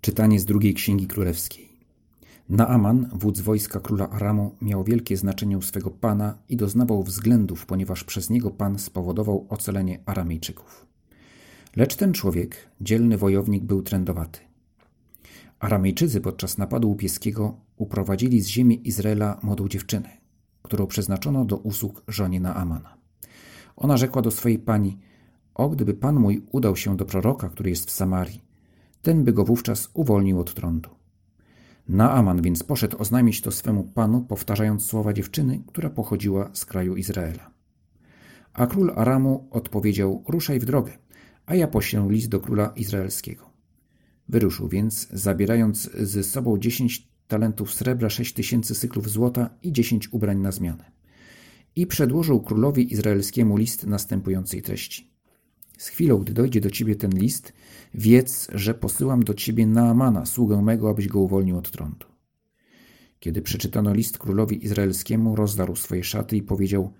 Czytanie 0.00 0.40
z 0.40 0.44
drugiej 0.44 0.74
księgi 0.74 1.06
królewskiej. 1.06 1.68
Naaman, 2.48 3.10
wódz 3.12 3.40
wojska 3.40 3.80
króla 3.80 4.10
Aramu, 4.10 4.54
miał 4.62 4.84
wielkie 4.84 5.16
znaczenie 5.16 5.58
u 5.58 5.62
swego 5.62 5.90
pana 5.90 6.38
i 6.48 6.56
doznawał 6.56 7.02
względów, 7.02 7.66
ponieważ 7.66 8.04
przez 8.04 8.30
niego 8.30 8.50
pan 8.50 8.78
spowodował 8.78 9.46
ocalenie 9.48 9.98
Aramejczyków. 10.06 10.86
Lecz 11.76 11.96
ten 11.96 12.12
człowiek, 12.12 12.56
dzielny 12.80 13.18
wojownik, 13.18 13.64
był 13.64 13.82
trędowaty. 13.82 14.40
Aramejczycy 15.58 16.20
podczas 16.20 16.58
napadu 16.58 16.88
łupieskiego 16.88 17.56
uprowadzili 17.76 18.40
z 18.40 18.46
ziemi 18.46 18.88
Izraela 18.88 19.40
młodą 19.42 19.68
dziewczynę, 19.68 20.10
którą 20.62 20.86
przeznaczono 20.86 21.44
do 21.44 21.56
usług 21.56 22.02
żonie 22.08 22.40
Naamana. 22.40 22.96
Ona 23.76 23.96
rzekła 23.96 24.22
do 24.22 24.30
swojej 24.30 24.58
pani: 24.58 24.98
O, 25.54 25.68
gdyby 25.68 25.94
pan 25.94 26.16
mój 26.16 26.46
udał 26.52 26.76
się 26.76 26.96
do 26.96 27.04
proroka, 27.04 27.48
który 27.48 27.70
jest 27.70 27.86
w 27.86 27.90
Samarii, 27.90 28.49
ten 29.02 29.24
by 29.24 29.32
go 29.32 29.44
wówczas 29.44 29.90
uwolnił 29.94 30.40
od 30.40 30.54
trądu. 30.54 30.90
Naaman 31.88 32.42
więc 32.42 32.62
poszedł 32.62 32.96
oznajmić 32.98 33.40
to 33.40 33.50
swemu 33.50 33.84
panu, 33.84 34.20
powtarzając 34.20 34.84
słowa 34.84 35.12
dziewczyny, 35.12 35.62
która 35.66 35.90
pochodziła 35.90 36.50
z 36.52 36.64
kraju 36.64 36.96
Izraela. 36.96 37.50
A 38.52 38.66
król 38.66 38.92
Aramu 38.96 39.48
odpowiedział: 39.50 40.24
Ruszaj 40.28 40.60
w 40.60 40.64
drogę, 40.64 40.92
a 41.46 41.54
ja 41.54 41.68
poślę 41.68 42.06
list 42.10 42.28
do 42.28 42.40
króla 42.40 42.72
izraelskiego. 42.76 43.50
Wyruszył 44.28 44.68
więc, 44.68 45.08
zabierając 45.12 45.90
ze 45.92 46.24
sobą 46.24 46.58
dziesięć 46.58 47.08
talentów 47.28 47.74
srebra, 47.74 48.10
sześć 48.10 48.34
tysięcy 48.34 48.74
cyklów 48.74 49.10
złota 49.10 49.50
i 49.62 49.72
dziesięć 49.72 50.12
ubrań 50.12 50.38
na 50.38 50.52
zmianę. 50.52 50.90
I 51.76 51.86
przedłożył 51.86 52.40
królowi 52.40 52.92
izraelskiemu 52.92 53.56
list 53.56 53.86
następującej 53.86 54.62
treści. 54.62 55.09
Z 55.80 55.88
chwilą, 55.88 56.18
gdy 56.18 56.32
dojdzie 56.32 56.60
do 56.60 56.70
ciebie 56.70 56.96
ten 56.96 57.10
list, 57.10 57.52
wiedz, 57.94 58.48
że 58.54 58.74
posyłam 58.74 59.22
do 59.22 59.34
ciebie 59.34 59.66
Naamana, 59.66 60.26
sługę 60.26 60.62
mego, 60.62 60.90
abyś 60.90 61.08
go 61.08 61.20
uwolnił 61.20 61.58
od 61.58 61.70
trądu. 61.70 62.06
Kiedy 63.20 63.42
przeczytano 63.42 63.94
list 63.94 64.18
królowi 64.18 64.64
izraelskiemu, 64.64 65.36
rozdarł 65.36 65.76
swoje 65.76 66.04
szaty 66.04 66.36
i 66.36 66.42
powiedział: 66.42 66.92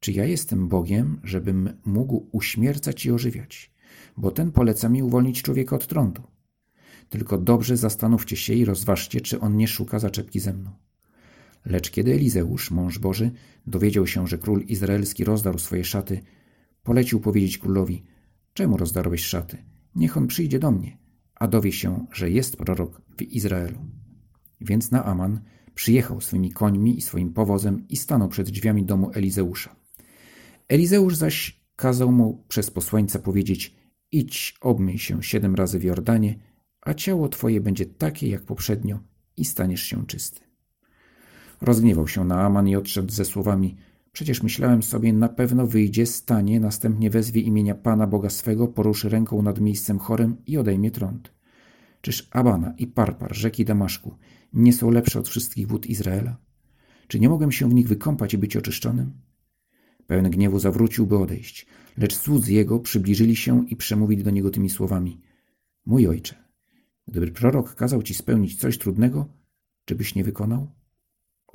Czy 0.00 0.12
ja 0.12 0.24
jestem 0.24 0.68
Bogiem, 0.68 1.20
żebym 1.24 1.72
mógł 1.84 2.28
uśmiercać 2.32 3.06
i 3.06 3.10
ożywiać? 3.10 3.72
Bo 4.16 4.30
ten 4.30 4.52
poleca 4.52 4.88
mi 4.88 5.02
uwolnić 5.02 5.42
człowieka 5.42 5.76
od 5.76 5.86
trądu. 5.86 6.22
Tylko 7.08 7.38
dobrze 7.38 7.76
zastanówcie 7.76 8.36
się 8.36 8.54
i 8.54 8.64
rozważcie, 8.64 9.20
czy 9.20 9.40
on 9.40 9.56
nie 9.56 9.68
szuka 9.68 9.98
zaczepki 9.98 10.40
ze 10.40 10.52
mną. 10.52 10.70
Lecz 11.64 11.90
kiedy 11.90 12.14
Elizeusz, 12.14 12.70
mąż 12.70 12.98
Boży, 12.98 13.30
dowiedział 13.66 14.06
się, 14.06 14.26
że 14.26 14.38
król 14.38 14.60
izraelski 14.60 15.24
rozdarł 15.24 15.58
swoje 15.58 15.84
szaty, 15.84 16.20
Polecił 16.86 17.20
powiedzieć 17.20 17.58
królowi, 17.58 18.04
czemu 18.52 18.76
rozdarłeś 18.76 19.24
szaty? 19.24 19.56
Niech 19.94 20.16
on 20.16 20.26
przyjdzie 20.26 20.58
do 20.58 20.70
mnie, 20.70 20.98
a 21.34 21.48
dowie 21.48 21.72
się, 21.72 22.06
że 22.12 22.30
jest 22.30 22.56
prorok 22.56 23.02
w 23.18 23.22
Izraelu. 23.22 23.78
Więc 24.60 24.90
Naaman 24.90 25.40
przyjechał 25.74 26.20
swymi 26.20 26.52
końmi 26.52 26.98
i 26.98 27.02
swoim 27.02 27.32
powozem 27.32 27.88
i 27.88 27.96
stanął 27.96 28.28
przed 28.28 28.50
drzwiami 28.50 28.84
domu 28.84 29.10
Elizeusza. 29.14 29.76
Elizeusz 30.68 31.16
zaś 31.16 31.60
kazał 31.76 32.12
mu 32.12 32.44
przez 32.48 32.70
posłańca 32.70 33.18
powiedzieć 33.18 33.76
idź, 34.12 34.54
obmyj 34.60 34.98
się 34.98 35.22
siedem 35.22 35.54
razy 35.54 35.78
w 35.78 35.84
Jordanie, 35.84 36.38
a 36.80 36.94
ciało 36.94 37.28
twoje 37.28 37.60
będzie 37.60 37.86
takie 37.86 38.28
jak 38.28 38.42
poprzednio 38.42 38.98
i 39.36 39.44
staniesz 39.44 39.82
się 39.82 40.06
czysty. 40.06 40.40
Rozgniewał 41.60 42.08
się 42.08 42.24
Naaman 42.24 42.68
i 42.68 42.76
odszedł 42.76 43.12
ze 43.12 43.24
słowami 43.24 43.76
Przecież 44.16 44.42
myślałem 44.42 44.82
sobie, 44.82 45.12
na 45.12 45.28
pewno 45.28 45.66
wyjdzie, 45.66 46.06
stanie, 46.06 46.60
następnie 46.60 47.10
wezwie 47.10 47.40
imienia 47.40 47.74
Pana 47.74 48.06
Boga 48.06 48.30
swego, 48.30 48.68
poruszy 48.68 49.08
ręką 49.08 49.42
nad 49.42 49.60
miejscem 49.60 49.98
chorym 49.98 50.36
i 50.46 50.58
odejmie 50.58 50.90
trąd. 50.90 51.32
Czyż 52.00 52.28
Abana 52.30 52.74
i 52.78 52.86
Parpar, 52.86 53.36
rzeki 53.36 53.64
Damaszku, 53.64 54.16
nie 54.52 54.72
są 54.72 54.90
lepsze 54.90 55.18
od 55.18 55.28
wszystkich 55.28 55.66
wód 55.66 55.86
Izraela? 55.86 56.36
Czy 57.08 57.20
nie 57.20 57.28
mogłem 57.28 57.52
się 57.52 57.68
w 57.68 57.74
nich 57.74 57.88
wykąpać 57.88 58.34
i 58.34 58.38
być 58.38 58.56
oczyszczonym? 58.56 59.12
Pełen 60.06 60.30
gniewu 60.30 60.58
zawrócił, 60.58 61.06
by 61.06 61.18
odejść, 61.18 61.66
lecz 61.96 62.16
słudzy 62.16 62.52
jego 62.52 62.80
przybliżyli 62.80 63.36
się 63.36 63.68
i 63.68 63.76
przemówili 63.76 64.24
do 64.24 64.30
niego 64.30 64.50
tymi 64.50 64.70
słowami. 64.70 65.20
Mój 65.86 66.06
ojcze, 66.06 66.34
gdyby 67.08 67.30
prorok 67.30 67.74
kazał 67.74 68.02
ci 68.02 68.14
spełnić 68.14 68.56
coś 68.56 68.78
trudnego, 68.78 69.28
czy 69.84 69.94
byś 69.94 70.14
nie 70.14 70.24
wykonał? 70.24 70.75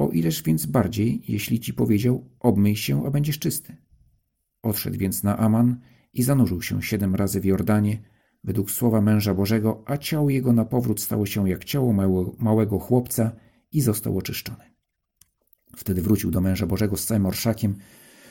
O 0.01 0.09
ileż 0.09 0.43
więc 0.43 0.65
bardziej, 0.65 1.23
jeśli 1.27 1.59
ci 1.59 1.73
powiedział, 1.73 2.29
obmyj 2.39 2.75
się, 2.75 3.05
a 3.05 3.11
będziesz 3.11 3.39
czysty. 3.39 3.77
Odszedł 4.63 4.97
więc 4.97 5.23
na 5.23 5.37
Aman 5.37 5.79
i 6.13 6.23
zanurzył 6.23 6.61
się 6.61 6.81
siedem 6.81 7.15
razy 7.15 7.41
w 7.41 7.45
Jordanie, 7.45 8.01
według 8.43 8.71
słowa 8.71 9.01
męża 9.01 9.33
Bożego, 9.33 9.83
a 9.85 9.97
ciało 9.97 10.29
jego 10.29 10.53
na 10.53 10.65
powrót 10.65 11.01
stało 11.01 11.25
się 11.25 11.49
jak 11.49 11.65
ciało 11.65 11.93
małego, 12.39 12.79
chłopca 12.79 13.31
i 13.71 13.81
został 13.81 14.17
oczyszczony. 14.17 14.63
Wtedy 15.75 16.01
wrócił 16.01 16.31
do 16.31 16.41
męża 16.41 16.65
Bożego 16.65 16.97
z 16.97 17.05
całym 17.05 17.25
orszakiem, 17.25 17.75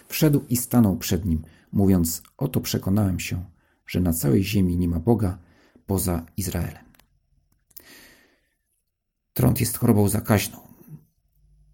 wszedł 0.08 0.40
i 0.48 0.56
stanął 0.56 0.96
przed 0.96 1.24
nim, 1.24 1.42
mówiąc: 1.72 2.22
Oto 2.36 2.60
przekonałem 2.60 3.20
się, 3.20 3.44
że 3.86 4.00
na 4.00 4.12
całej 4.12 4.44
ziemi 4.44 4.76
nie 4.76 4.88
ma 4.88 5.00
Boga 5.00 5.38
poza 5.86 6.26
Izraelem. 6.36 6.84
Trąd 9.32 9.60
jest 9.60 9.76
chorobą 9.76 10.08
zakaźną 10.08 10.69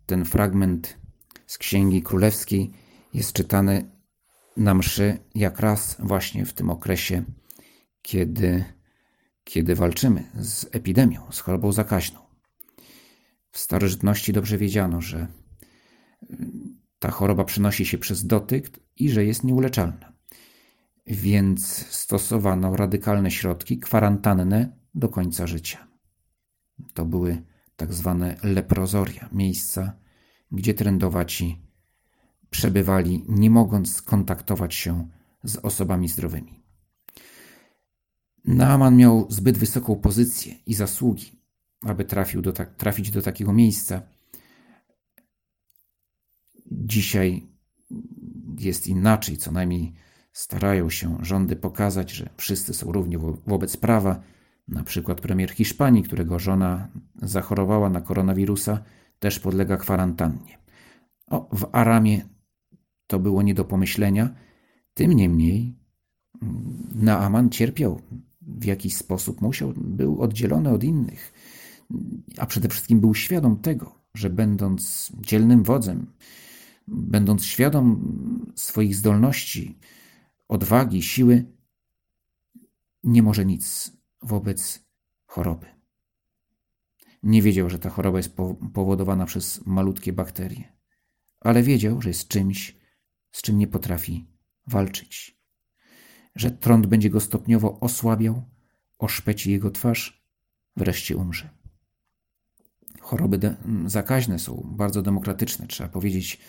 ten 0.06 0.24
fragment 0.24 0.98
z 1.46 1.58
Księgi 1.58 2.02
Królewskiej 2.02 2.70
jest 3.14 3.32
czytany 3.32 3.90
na 4.56 4.74
mszy 4.74 5.18
jak 5.34 5.60
raz 5.60 5.96
właśnie 5.98 6.46
w 6.46 6.52
tym 6.52 6.70
okresie, 6.70 7.24
kiedy, 8.02 8.64
kiedy 9.44 9.74
walczymy 9.74 10.24
z 10.34 10.66
epidemią, 10.72 11.26
z 11.30 11.40
chorobą 11.40 11.72
zakaźną. 11.72 12.20
W 13.50 13.58
starożytności 13.58 14.32
dobrze 14.32 14.58
wiedziano, 14.58 15.00
że 15.00 15.26
ta 16.98 17.10
choroba 17.10 17.44
przenosi 17.44 17.86
się 17.86 17.98
przez 17.98 18.26
dotyk 18.26 18.80
i 18.96 19.10
że 19.10 19.24
jest 19.24 19.44
nieuleczalna. 19.44 20.12
Więc 21.06 21.86
stosowano 21.86 22.76
radykalne 22.76 23.30
środki, 23.30 23.78
kwarantannę 23.78 24.76
do 24.94 25.08
końca 25.08 25.46
życia. 25.46 25.88
To 26.94 27.04
były 27.04 27.42
tak 27.76 27.94
zwane 27.94 28.36
leprozoria, 28.42 29.28
miejsca, 29.32 29.92
gdzie 30.52 30.74
trędowaci 30.74 31.62
przebywali, 32.50 33.24
nie 33.28 33.50
mogąc 33.50 33.96
skontaktować 33.96 34.74
się 34.74 35.08
z 35.44 35.56
osobami 35.56 36.08
zdrowymi. 36.08 36.62
Naaman 38.44 38.96
miał 38.96 39.26
zbyt 39.30 39.58
wysoką 39.58 39.96
pozycję 39.96 40.54
i 40.66 40.74
zasługi, 40.74 41.42
aby 41.82 42.04
trafił 42.04 42.42
do 42.42 42.52
tak, 42.52 42.74
trafić 42.74 43.10
do 43.10 43.22
takiego 43.22 43.52
miejsca. 43.52 44.02
Dzisiaj 46.70 47.48
jest 48.58 48.86
inaczej, 48.86 49.36
co 49.36 49.52
najmniej 49.52 49.94
starają 50.32 50.90
się 50.90 51.18
rządy 51.20 51.56
pokazać, 51.56 52.10
że 52.10 52.28
wszyscy 52.36 52.74
są 52.74 52.92
równi 52.92 53.16
wobec 53.46 53.76
prawa, 53.76 54.22
na 54.68 54.82
przykład 54.82 55.20
premier 55.20 55.50
Hiszpanii, 55.50 56.02
którego 56.02 56.38
żona 56.38 56.88
zachorowała 57.22 57.90
na 57.90 58.00
koronawirusa, 58.00 58.82
też 59.18 59.38
podlega 59.38 59.76
kwarantannie. 59.76 60.58
O, 61.26 61.48
w 61.52 61.68
Aramie 61.72 62.28
to 63.06 63.18
było 63.18 63.42
nie 63.42 63.54
do 63.54 63.64
pomyślenia. 63.64 64.34
Tym 64.94 65.12
niemniej 65.12 65.74
mm, 66.42 66.88
Naaman 66.94 67.50
cierpiał 67.50 68.00
w 68.40 68.64
jakiś 68.64 68.96
sposób, 68.96 69.40
musiał, 69.40 69.72
był 69.76 70.22
oddzielony 70.22 70.70
od 70.70 70.84
innych, 70.84 71.32
a 72.38 72.46
przede 72.46 72.68
wszystkim 72.68 73.00
był 73.00 73.14
świadom 73.14 73.56
tego, 73.56 73.94
że 74.14 74.30
będąc 74.30 75.12
dzielnym 75.20 75.62
wodzem, 75.62 76.06
będąc 76.88 77.44
świadom 77.44 78.52
swoich 78.54 78.96
zdolności, 78.96 79.78
odwagi, 80.48 81.02
siły, 81.02 81.44
nie 83.04 83.22
może 83.22 83.44
nic 83.44 83.96
wobec 84.26 84.84
choroby. 85.26 85.66
Nie 87.22 87.42
wiedział, 87.42 87.70
że 87.70 87.78
ta 87.78 87.90
choroba 87.90 88.18
jest 88.18 88.36
powodowana 88.74 89.26
przez 89.26 89.66
malutkie 89.66 90.12
bakterie, 90.12 90.72
ale 91.40 91.62
wiedział, 91.62 92.02
że 92.02 92.10
jest 92.10 92.28
czymś, 92.28 92.76
z 93.32 93.42
czym 93.42 93.58
nie 93.58 93.66
potrafi 93.66 94.26
walczyć. 94.66 95.40
Że 96.34 96.50
trąd 96.50 96.86
będzie 96.86 97.10
go 97.10 97.20
stopniowo 97.20 97.80
osłabiał, 97.80 98.42
oszpeci 98.98 99.50
jego 99.50 99.70
twarz, 99.70 100.26
wreszcie 100.76 101.16
umrze. 101.16 101.50
Choroby 103.00 103.56
zakaźne 103.86 104.38
są 104.38 104.62
bardzo 104.76 105.02
demokratyczne, 105.02 105.66
trzeba 105.66 105.88
powiedzieć. 105.88 106.40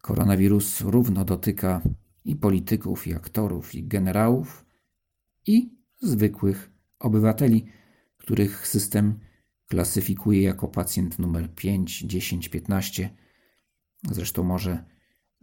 Koronawirus 0.00 0.80
równo 0.80 1.24
dotyka 1.24 1.82
i 2.24 2.36
polityków, 2.36 3.06
i 3.06 3.14
aktorów, 3.14 3.74
i 3.74 3.86
generałów, 3.88 4.66
i 5.46 5.76
zwykłych 6.00 6.75
obywateli, 6.98 7.66
których 8.16 8.66
system 8.66 9.18
klasyfikuje 9.66 10.42
jako 10.42 10.68
pacjent 10.68 11.18
numer 11.18 11.54
5, 11.54 12.00
10, 12.00 12.48
15. 12.48 13.10
Zresztą 14.10 14.44
może 14.44 14.84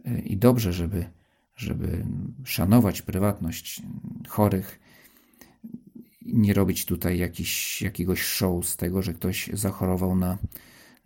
e, 0.04 0.18
i 0.18 0.36
dobrze, 0.36 0.72
żeby, 0.72 1.10
żeby 1.56 2.06
szanować 2.44 3.02
prywatność 3.02 3.82
chorych. 4.28 4.80
nie 6.22 6.54
robić 6.54 6.84
tutaj 6.84 7.18
jakiś, 7.18 7.82
jakiegoś 7.82 8.22
show 8.22 8.66
z 8.66 8.76
tego, 8.76 9.02
że 9.02 9.14
ktoś 9.14 9.50
zachorował 9.52 10.16
na, 10.16 10.38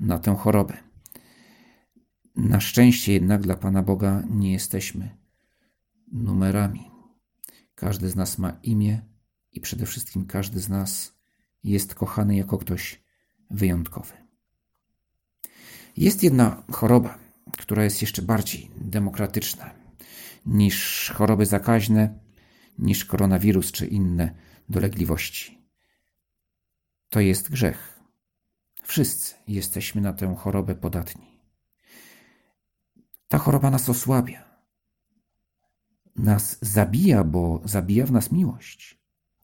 na 0.01 0.19
tę 0.19 0.37
chorobę. 0.37 0.77
Na 2.37 2.61
szczęście 2.61 3.13
jednak 3.13 3.41
dla 3.41 3.57
Pana 3.57 3.83
Boga 3.83 4.23
nie 4.31 4.53
jesteśmy 4.53 5.17
numerami. 6.13 6.91
Każdy 7.75 8.09
z 8.09 8.17
nas 8.17 8.39
ma 8.39 8.59
imię 8.63 9.08
i 9.53 9.61
przede 9.61 9.87
wszystkim 9.87 10.27
każdy 10.27 10.61
z 10.61 10.69
nas 10.69 11.15
jest 11.65 11.95
kochany 11.95 12.37
jako 12.37 12.59
ktoś 12.59 13.03
wyjątkowy. 13.51 14.15
Jest 15.97 16.23
jedna 16.23 16.63
choroba, 16.73 17.19
która 17.59 17.85
jest 17.85 18.01
jeszcze 18.03 18.23
bardziej 18.23 18.71
demokratyczna 18.77 19.71
niż 20.47 21.11
choroby 21.17 21.47
zakaźne, 21.47 22.19
niż 22.79 23.05
koronawirus 23.05 23.73
czy 23.73 23.87
inne 23.87 24.35
dolegliwości. 24.69 25.59
To 27.09 27.21
jest 27.21 27.51
grzech. 27.51 28.01
Wszyscy 28.83 29.35
jesteśmy 29.49 30.01
na 30.01 30.13
tę 30.13 30.35
chorobę 30.39 30.75
podatni. 30.75 31.41
Ta 33.29 33.39
choroba 33.39 33.71
nas 33.71 33.89
osłabia. 33.89 34.45
Nas 36.17 36.59
zabija, 36.61 37.25
bo 37.25 37.61
zabija 37.65 38.07
w 38.07 38.13
nas 38.13 38.33
miłość. 38.33 38.98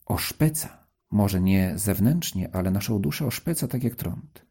Oszpeca, 0.06 0.87
może 1.11 1.41
nie 1.41 1.73
zewnętrznie, 1.77 2.55
ale 2.55 2.71
naszą 2.71 2.99
duszę 2.99 3.27
oszpeca 3.27 3.69
tak 3.69 3.85
jak 3.85 3.95
trąd. 3.95 4.47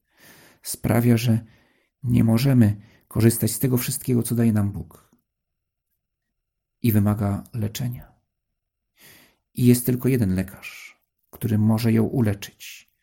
Sprawia, 0.61 1.17
że 1.17 1.45
nie 2.03 2.23
możemy 2.23 2.81
korzystać 3.07 3.51
z 3.51 3.59
tego 3.59 3.77
wszystkiego, 3.77 4.23
co 4.23 4.35
daje 4.35 4.53
nam 4.53 4.71
Bóg. 4.71 5.15
I 6.81 6.91
wymaga 6.91 7.43
leczenia. 7.53 8.13
I 9.53 9.65
jest 9.65 9.85
tylko 9.85 10.09
jeden 10.09 10.35
lekarz, 10.35 11.03
który 11.29 11.57
może 11.57 11.93
ją 11.93 12.03
uleczyć. 12.03 12.93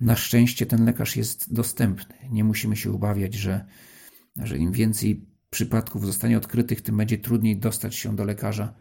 Na 0.00 0.16
szczęście 0.16 0.66
ten 0.66 0.84
lekarz 0.84 1.16
jest 1.16 1.54
dostępny. 1.54 2.14
Nie 2.30 2.44
musimy 2.44 2.76
się 2.76 2.94
obawiać, 2.94 3.34
że, 3.34 3.66
że 4.36 4.58
im 4.58 4.72
więcej 4.72 5.26
przypadków 5.50 6.06
zostanie 6.06 6.38
odkrytych, 6.38 6.80
tym 6.82 6.96
będzie 6.96 7.18
trudniej 7.18 7.56
dostać 7.56 7.94
się 7.94 8.16
do 8.16 8.24
lekarza. 8.24 8.74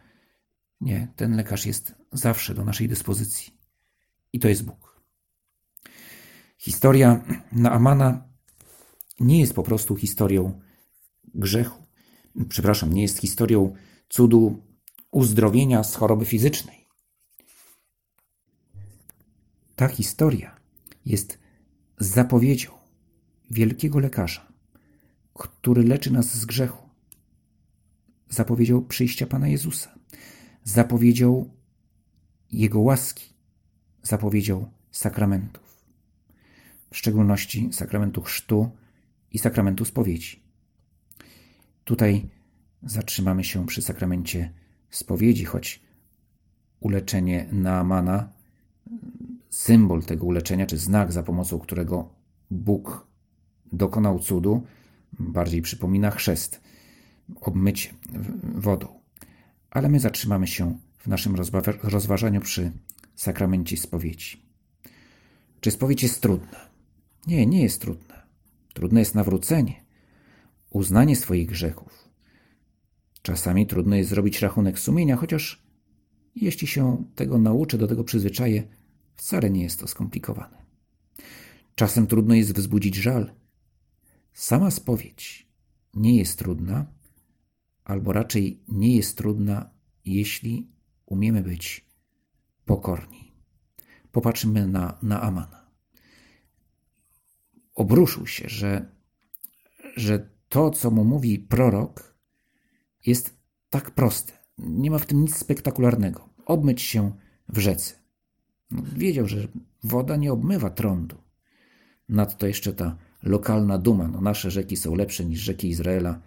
Nie, 0.82 1.08
ten 1.16 1.36
lekarz 1.36 1.66
jest 1.66 1.96
zawsze 2.12 2.54
do 2.54 2.66
naszej 2.66 2.88
dyspozycji. 2.88 3.54
I 4.34 4.40
to 4.40 4.48
jest 4.48 4.64
Bóg. 4.64 5.02
Historia 6.58 7.24
Naamana 7.52 8.30
nie 9.20 9.40
jest 9.40 9.54
po 9.54 9.64
prostu 9.64 9.96
historią 9.96 10.62
grzechu. 11.34 11.84
Przepraszam, 12.50 12.94
nie 12.94 13.02
jest 13.02 13.18
historią 13.18 13.76
cudu 14.10 14.64
uzdrowienia 15.12 15.84
z 15.84 15.96
choroby 15.96 16.26
fizycznej. 16.26 16.88
Ta 19.76 19.88
historia 19.88 20.60
jest 21.06 21.40
zapowiedzią 21.98 22.72
wielkiego 23.52 24.00
lekarza, 24.00 24.54
który 25.34 25.84
leczy 25.84 26.14
nas 26.14 26.38
z 26.38 26.46
grzechu. 26.46 26.90
Zapowiedział 28.30 28.86
przyjścia 28.86 29.28
Pana 29.28 29.48
Jezusa, 29.48 29.99
zapowiedział 30.70 31.50
Jego 32.52 32.80
łaski, 32.80 33.34
zapowiedział 34.04 34.72
sakramentów, 34.92 35.86
w 36.92 36.98
szczególności 36.98 37.70
sakramentu 37.72 38.22
chrztu 38.22 38.70
i 39.32 39.40
sakramentu 39.40 39.86
spowiedzi. 39.86 40.44
Tutaj 41.84 42.30
zatrzymamy 42.84 43.44
się 43.44 43.66
przy 43.66 43.82
sakramencie 43.82 44.54
spowiedzi, 44.90 45.46
choć 45.46 45.82
uleczenie 46.80 47.48
Naamana, 47.52 48.30
symbol 49.50 50.04
tego 50.04 50.26
uleczenia, 50.26 50.66
czy 50.66 50.78
znak, 50.78 51.12
za 51.12 51.24
pomocą 51.24 51.60
którego 51.60 52.10
Bóg 52.52 53.08
dokonał 53.72 54.20
cudu, 54.20 54.64
bardziej 55.20 55.62
przypomina 55.62 56.12
chrzest, 56.12 56.62
obmycie 57.42 57.94
wodą. 58.44 58.99
Ale 59.72 59.90
my 59.90 60.00
zatrzymamy 60.00 60.48
się 60.48 60.78
w 60.98 61.08
naszym 61.08 61.36
rozważaniu 61.84 62.42
przy 62.42 62.72
sakramencie 63.16 63.78
spowiedzi. 63.78 64.42
Czy 65.60 65.72
spowiedź 65.72 66.04
jest 66.04 66.22
trudna? 66.22 66.70
Nie, 67.28 67.46
nie 67.46 67.64
jest 67.64 67.82
trudna. 67.82 68.24
Trudne 68.74 69.00
jest 69.00 69.16
nawrócenie, 69.16 69.84
uznanie 70.70 71.16
swoich 71.16 71.48
grzechów. 71.48 72.10
Czasami 73.22 73.68
trudno 73.68 73.96
jest 73.96 74.10
zrobić 74.10 74.42
rachunek 74.42 74.80
sumienia, 74.80 75.16
chociaż 75.16 75.64
jeśli 76.36 76.68
się 76.68 77.04
tego 77.16 77.38
nauczy, 77.38 77.78
do 77.78 77.88
tego 77.88 78.04
przyzwyczaje, 78.04 78.64
wcale 79.16 79.50
nie 79.50 79.64
jest 79.64 79.80
to 79.80 79.88
skomplikowane. 79.88 80.66
Czasem 81.76 82.08
trudno 82.08 82.36
jest 82.36 82.54
wzbudzić 82.54 82.96
żal. 82.96 83.32
Sama 84.34 84.72
spowiedź 84.72 85.50
nie 85.94 86.18
jest 86.18 86.40
trudna, 86.40 86.86
albo 87.90 88.14
raczej 88.14 88.64
nie 88.68 88.96
jest 88.96 89.18
trudna, 89.18 89.70
jeśli 90.06 90.72
umiemy 91.06 91.42
być 91.42 91.86
pokorni. 92.66 93.34
Popatrzmy 94.12 94.68
na, 94.68 94.98
na 95.02 95.22
Amana. 95.22 95.72
Obruszył 97.76 98.28
się, 98.28 98.50
że, 98.50 98.92
że 99.96 100.30
to, 100.50 100.70
co 100.70 100.92
mu 100.92 101.04
mówi 101.04 101.40
prorok, 101.40 102.16
jest 103.06 103.38
tak 103.70 103.92
proste. 103.92 104.34
Nie 104.58 104.92
ma 104.92 104.98
w 104.98 105.06
tym 105.06 105.22
nic 105.22 105.36
spektakularnego. 105.36 106.30
Obmyć 106.46 106.82
się 106.82 107.12
w 107.50 107.58
rzece. 107.58 107.96
No, 108.72 108.84
wiedział, 108.96 109.28
że 109.28 109.48
woda 109.84 110.16
nie 110.16 110.32
obmywa 110.32 110.70
trądu. 110.70 111.18
Nadto 112.10 112.48
jeszcze 112.48 112.74
ta 112.74 112.98
lokalna 113.24 113.78
duma. 113.78 114.08
No, 114.08 114.22
nasze 114.22 114.52
rzeki 114.52 114.78
są 114.78 114.96
lepsze 114.96 115.26
niż 115.26 115.40
rzeki 115.40 115.70
Izraela. 115.70 116.22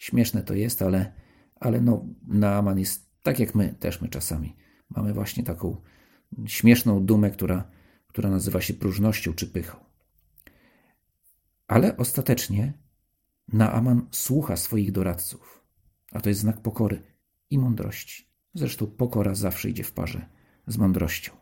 Śmieszne 0.00 0.42
to 0.42 0.54
jest, 0.54 0.82
ale, 0.82 1.12
ale 1.56 1.80
no, 1.80 2.06
Naaman 2.26 2.78
jest 2.78 3.10
tak 3.22 3.38
jak 3.38 3.54
my, 3.54 3.74
też 3.74 4.00
my 4.00 4.08
czasami. 4.08 4.56
Mamy 4.90 5.12
właśnie 5.12 5.44
taką 5.44 5.76
śmieszną 6.46 7.04
dumę, 7.04 7.30
która, 7.30 7.70
która 8.06 8.30
nazywa 8.30 8.60
się 8.60 8.74
próżnością 8.74 9.32
czy 9.32 9.46
pychą. 9.46 9.78
Ale 11.66 11.96
ostatecznie 11.96 12.72
Naaman 13.48 14.08
słucha 14.10 14.56
swoich 14.56 14.92
doradców, 14.92 15.64
a 16.12 16.20
to 16.20 16.28
jest 16.28 16.40
znak 16.40 16.60
pokory 16.60 17.02
i 17.50 17.58
mądrości. 17.58 18.26
Zresztą 18.54 18.86
pokora 18.86 19.34
zawsze 19.34 19.70
idzie 19.70 19.84
w 19.84 19.92
parze 19.92 20.28
z 20.66 20.76
mądrością. 20.76 21.32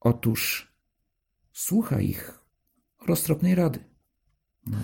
Otóż 0.00 0.72
słucha 1.52 2.00
ich 2.00 2.44
roztropnej 3.06 3.54
rady. 3.54 3.84
No, 4.66 4.78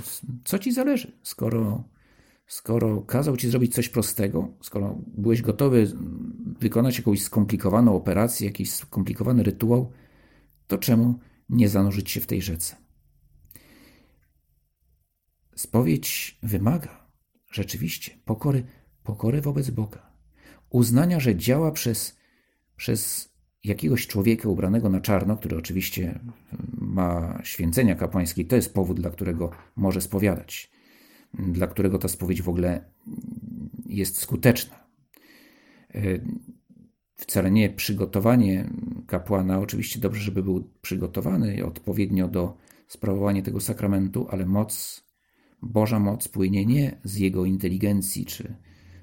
co 0.45 0.59
ci 0.59 0.73
zależy, 0.73 1.19
skoro 1.23 1.96
skoro 2.47 3.03
kazał 3.03 3.37
ci 3.37 3.51
zrobić 3.51 3.75
coś 3.75 3.89
prostego, 3.89 4.49
skoro 4.63 4.99
byłeś 5.07 5.43
gotowy 5.43 5.93
wykonać 6.61 6.99
jakąś 6.99 7.23
skomplikowaną 7.23 7.97
operację, 7.97 8.47
jakiś 8.47 8.73
skomplikowany 8.73 9.43
rytuał, 9.43 9.93
to 10.67 10.79
czemu 10.79 11.19
nie 11.49 11.69
zanurzyć 11.69 12.11
się 12.11 12.21
w 12.21 12.27
tej 12.27 12.43
rzece? 12.43 12.77
Spowiedź 15.57 16.39
wymaga 16.43 17.07
rzeczywiście 17.51 18.13
pokory, 18.25 18.65
pokory 19.03 19.41
wobec 19.41 19.71
Boga, 19.71 20.13
uznania, 20.71 21.21
że 21.21 21.37
działa 21.37 21.73
przez, 21.73 22.17
przez 22.77 23.31
jakiegoś 23.65 24.07
człowieka 24.07 24.49
ubranego 24.49 24.89
na 24.89 25.01
czarno, 25.01 25.37
który 25.37 25.57
oczywiście 25.57 26.21
ma 26.79 27.41
święcenia 27.45 27.95
kapłańskie, 27.95 28.45
to 28.45 28.57
jest 28.57 28.75
powód, 28.75 29.01
dla 29.01 29.11
którego 29.11 29.51
może 29.77 30.01
spowiadać 30.01 30.76
dla 31.39 31.67
którego 31.67 31.99
ta 31.99 32.09
spowiedź 32.09 32.43
w 32.43 32.49
ogóle 32.49 32.85
jest 33.87 34.19
skuteczna. 34.19 34.87
E, 35.95 36.01
wcale 37.17 37.51
nie 37.51 37.71
przygotowanie 37.71 38.71
kapłana, 39.07 39.59
oczywiście 39.59 40.01
dobrze, 40.01 40.23
żeby 40.23 40.43
był 40.43 40.71
przygotowany 40.83 41.67
odpowiednio 41.67 42.29
do 42.29 42.57
sprawowania 42.89 43.43
tego 43.43 43.61
sakramentu, 43.61 44.27
ale 44.31 44.47
moc, 44.47 45.05
Boża 45.63 45.99
moc 45.99 46.29
płynie 46.29 46.67
nie 46.67 47.01
z 47.05 47.17
jego 47.17 47.45
inteligencji 47.45 48.27
czy 48.27 48.57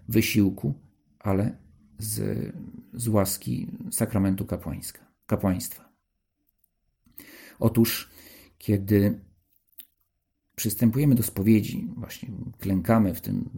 wysiłku, 0.08 0.74
ale 1.20 1.58
z, 1.98 2.40
z 2.94 3.08
łaski 3.08 3.68
sakramentu 3.92 4.46
kapłańska, 4.46 5.00
kapłaństwa. 5.26 5.90
Otóż, 7.60 8.10
kiedy 8.58 9.20
przystępujemy 10.64 11.16
do 11.16 11.24
spowiedzi, 11.24 11.88
właśnie 11.98 12.30
klękamy 12.60 13.14
w 13.14 13.22
tym 13.22 13.50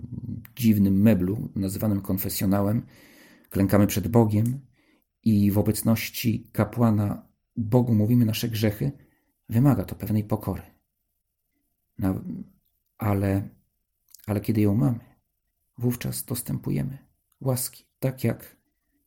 dziwnym 0.56 1.02
meblu 1.02 1.50
nazywanym 1.56 2.02
konfesjonałem, 2.02 2.86
klękamy 3.50 3.88
przed 3.88 4.08
Bogiem 4.08 4.60
i 5.24 5.52
w 5.52 5.58
obecności 5.58 6.50
kapłana 6.52 7.28
Bogu 7.56 7.96
mówimy 7.96 8.26
nasze 8.26 8.50
grzechy, 8.50 8.92
wymaga 9.50 9.84
to 9.84 9.96
pewnej 9.96 10.24
pokory. 10.24 10.62
Ale, 12.98 13.50
ale 14.26 14.42
kiedy 14.42 14.62
ją 14.62 14.76
mamy, 14.76 15.00
wówczas 15.78 16.24
dostępujemy 16.24 16.98
łaski, 17.42 17.86
tak 18.00 18.24
jak, 18.24 18.58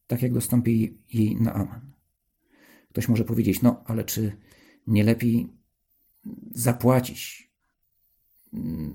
tak 0.07 0.23
jak 0.23 0.33
dostąpi 0.33 0.99
jej 1.13 1.37
Naaman. 1.37 1.93
Ktoś 2.91 3.09
może 3.09 3.25
powiedzieć, 3.25 3.63
no 3.63 3.83
ale 3.85 4.05
czy 4.05 4.37
nie 4.87 5.05
lepiej 5.05 5.53
zapłacić 6.51 7.48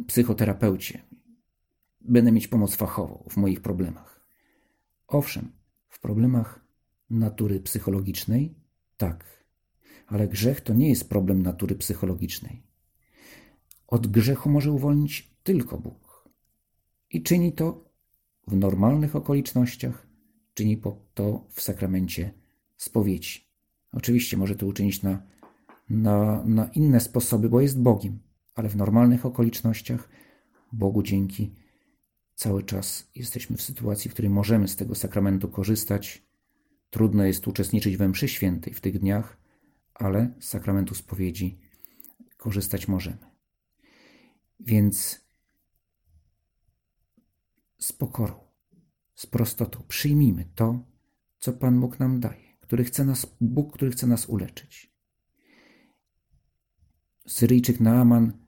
psychoterapeucie? 0.08 1.02
Będę 2.02 2.32
mieć 2.32 2.48
pomoc 2.48 2.76
fachową 2.76 3.24
w 3.30 3.38
moich 3.38 3.62
problemach. 3.62 4.26
Owszem, 5.08 5.52
w 5.90 6.00
problemach 6.00 6.66
natury 7.10 7.60
psychologicznej 7.60 8.56
tak, 8.98 9.46
ale 10.08 10.28
grzech 10.28 10.62
to 10.62 10.74
nie 10.74 10.90
jest 10.90 11.10
problem 11.10 11.42
natury 11.42 11.76
psychologicznej. 11.76 12.64
Od 13.88 14.08
grzechu 14.08 14.50
może 14.50 14.72
uwolnić 14.72 15.30
tylko 15.44 15.78
Bóg. 15.78 16.30
I 17.10 17.24
czyni 17.24 17.54
to 17.54 17.90
w 18.48 18.56
normalnych 18.56 19.16
okolicznościach, 19.16 20.08
czyni 20.54 20.82
to 21.14 21.48
w 21.50 21.62
sakramencie 21.62 22.34
spowiedzi. 22.78 23.48
Oczywiście 23.92 24.38
może 24.38 24.56
to 24.56 24.66
uczynić 24.66 25.02
na, 25.04 25.22
na, 25.90 26.44
na 26.46 26.66
inne 26.66 27.00
sposoby, 27.00 27.50
bo 27.50 27.62
jest 27.62 27.82
Bogiem, 27.82 28.20
ale 28.56 28.70
w 28.70 28.76
normalnych 28.76 29.26
okolicznościach 29.26 30.10
Bogu 30.72 31.04
dzięki 31.04 31.56
cały 32.36 32.64
czas 32.64 33.10
jesteśmy 33.16 33.58
w 33.58 33.62
sytuacji, 33.62 34.10
w 34.12 34.14
której 34.14 34.30
możemy 34.30 34.68
z 34.68 34.76
tego 34.76 34.96
sakramentu 34.96 35.50
korzystać. 35.50 36.24
Trudno 36.90 37.24
jest 37.24 37.48
uczestniczyć 37.48 37.98
we 37.98 38.10
mszy 38.10 38.28
świętej 38.28 38.74
w 38.74 38.82
tych 38.82 39.00
dniach, 39.00 39.38
ale 39.94 40.34
z 40.40 40.48
sakramentu 40.48 40.96
spowiedzi 40.96 41.60
korzystać 42.38 42.88
możemy. 42.88 43.34
Więc 44.60 45.26
z 47.80 47.94
pokorą, 47.94 48.40
z 49.16 49.26
prostotą 49.26 49.84
przyjmijmy 49.88 50.46
to, 50.56 50.86
co 51.40 51.54
Pan 51.54 51.80
Bóg 51.80 52.00
nam 52.00 52.20
daje, 52.20 52.58
który 52.60 52.84
chce 52.84 53.06
nas, 53.06 53.36
Bóg, 53.42 53.74
który 53.74 53.92
chce 53.92 54.08
nas 54.08 54.26
uleczyć. 54.26 54.94
Syryjczyk 57.28 57.80
Naaman 57.80 58.43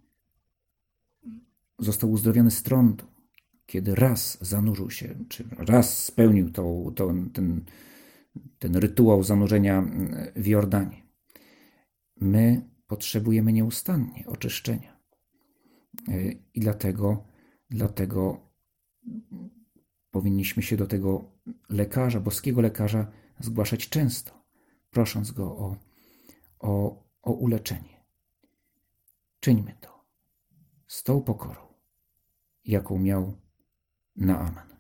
został 1.79 2.11
uzdrowiony 2.11 2.51
z 2.51 2.63
trądu, 2.63 3.05
kiedy 3.65 3.95
raz 3.95 4.37
zanurzył 4.41 4.89
się, 4.89 5.15
czy 5.29 5.49
raz 5.57 6.03
spełnił 6.03 6.51
to, 6.51 6.91
to, 6.95 7.13
ten, 7.33 7.65
ten 8.59 8.75
rytuał 8.75 9.23
zanurzenia 9.23 9.83
w 10.35 10.47
Jordanie. 10.47 11.03
My 12.21 12.69
potrzebujemy 12.87 13.53
nieustannie 13.53 14.23
oczyszczenia. 14.27 14.99
I 16.53 16.59
dlatego, 16.59 17.27
dlatego 17.69 18.49
powinniśmy 20.11 20.63
się 20.63 20.77
do 20.77 20.87
tego 20.87 21.31
lekarza, 21.69 22.19
boskiego 22.19 22.61
lekarza, 22.61 23.11
zgłaszać 23.39 23.89
często, 23.89 24.45
prosząc 24.89 25.31
go 25.31 25.57
o, 25.57 25.75
o, 26.59 27.03
o 27.21 27.31
uleczenie. 27.31 28.05
Czyńmy 29.39 29.75
to 29.81 30.05
z 30.87 31.03
tą 31.03 31.21
pokorą, 31.21 31.64
jaką 32.65 32.99
miał 32.99 33.33
Naaman. 34.15 34.74